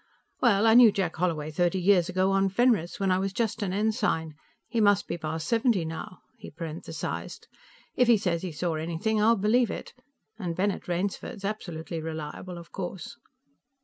"Well, 0.41 0.65
I 0.65 0.73
knew 0.73 0.91
Jack 0.91 1.15
Holloway 1.17 1.51
thirty 1.51 1.77
years 1.79 2.09
ago, 2.09 2.31
on 2.31 2.49
Fenris, 2.49 2.99
when 2.99 3.11
I 3.11 3.19
was 3.19 3.31
just 3.31 3.61
an 3.61 3.71
ensign. 3.71 4.33
He 4.67 4.81
must 4.81 5.07
be 5.07 5.15
past 5.15 5.47
seventy 5.47 5.85
now," 5.85 6.21
he 6.39 6.49
parenthesized. 6.49 7.45
"If 7.95 8.07
he 8.07 8.17
says 8.17 8.41
he 8.41 8.51
saw 8.51 8.73
anything, 8.77 9.21
I'll 9.21 9.35
believe 9.35 9.69
it. 9.69 9.93
And 10.39 10.55
Bennett 10.55 10.87
Rainsford's 10.87 11.45
absolutely 11.45 12.01
reliable, 12.01 12.57
of 12.57 12.71
course." 12.71 13.15